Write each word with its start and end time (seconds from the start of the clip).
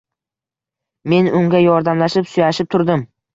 Men 1.13 1.29
unga 1.41 1.61
yordamlashib, 1.65 2.27
suyashib 2.33 2.73
turdim. 2.73 3.07